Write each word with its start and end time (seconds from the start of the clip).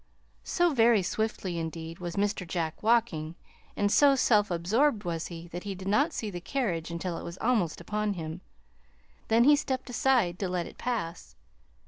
So 0.43 0.73
very 0.73 1.03
swiftly, 1.03 1.59
indeed, 1.59 1.99
was 1.99 2.15
Mr. 2.15 2.47
Jack 2.47 2.81
walking, 2.81 3.35
and 3.77 3.91
so 3.91 4.15
self 4.15 4.49
absorbed 4.49 5.03
was 5.03 5.27
he, 5.27 5.47
that 5.49 5.61
he 5.63 5.75
did 5.75 5.87
not 5.87 6.11
see 6.11 6.31
the 6.31 6.41
carriage 6.41 6.89
until 6.89 7.19
it 7.19 7.23
was 7.23 7.37
almost 7.37 7.79
upon 7.79 8.13
him; 8.13 8.41
then 9.27 9.43
he 9.43 9.55
stepped 9.55 9.91
aside 9.91 10.39
to 10.39 10.49
let 10.49 10.65
it 10.65 10.79
pass. 10.79 11.35